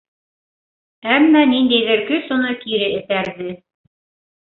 Әммә 1.17 1.45
ниндәйҙер 1.53 2.03
көс 2.09 2.35
уны 2.39 2.59
кире 2.67 2.91
этәрҙе. 2.99 3.59